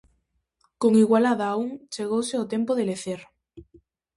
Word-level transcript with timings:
Con 0.81 0.93
igualada 1.03 1.45
a 1.49 1.55
un 1.63 1.69
chegouse 1.93 2.35
o 2.43 2.49
tempo 2.53 2.71
de 2.75 2.87
lecer. 2.89 3.21